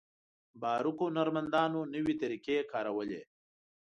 [0.61, 3.21] باروک هنرمندانو نوې طریقې کارولې.